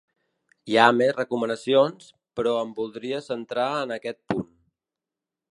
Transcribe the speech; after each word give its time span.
Hi 0.71 0.77
ha 0.77 0.85
més 0.99 1.11
recomanacions, 1.17 2.09
però 2.41 2.55
em 2.63 2.73
voldria 2.81 3.23
centrar 3.29 3.71
en 3.85 3.97
aquest 4.01 4.21
punt. 4.33 4.53